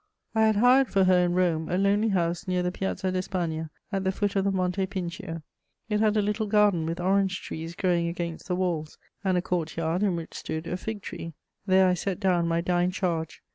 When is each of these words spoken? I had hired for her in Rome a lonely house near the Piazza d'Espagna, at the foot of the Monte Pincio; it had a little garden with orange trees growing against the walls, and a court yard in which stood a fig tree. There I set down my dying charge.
I 0.33 0.47
had 0.47 0.55
hired 0.55 0.87
for 0.87 1.03
her 1.03 1.19
in 1.19 1.35
Rome 1.35 1.69
a 1.69 1.77
lonely 1.77 2.07
house 2.09 2.47
near 2.47 2.63
the 2.63 2.71
Piazza 2.71 3.11
d'Espagna, 3.11 3.69
at 3.91 4.03
the 4.03 4.11
foot 4.11 4.35
of 4.35 4.43
the 4.43 4.51
Monte 4.51 4.83
Pincio; 4.87 5.43
it 5.89 5.99
had 5.99 6.17
a 6.17 6.23
little 6.23 6.47
garden 6.47 6.87
with 6.87 6.99
orange 6.99 7.39
trees 7.43 7.75
growing 7.75 8.07
against 8.07 8.47
the 8.47 8.55
walls, 8.55 8.97
and 9.23 9.37
a 9.37 9.43
court 9.43 9.77
yard 9.77 10.01
in 10.01 10.15
which 10.15 10.33
stood 10.33 10.65
a 10.65 10.75
fig 10.75 11.03
tree. 11.03 11.35
There 11.67 11.87
I 11.87 11.93
set 11.93 12.19
down 12.19 12.47
my 12.47 12.61
dying 12.61 12.89
charge. 12.89 13.43